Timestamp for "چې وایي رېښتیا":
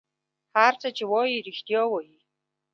0.97-1.81